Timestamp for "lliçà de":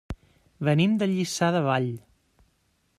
1.11-1.63